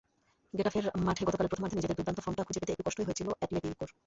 [0.53, 3.89] গেটাফের মাঠে গতকাল প্রথমার্ধে নিজেদের দুর্দান্ত ফর্মটা খুঁজে পেতে একটু কষ্টই হয়েছিল অ্যাটলেটিকোর।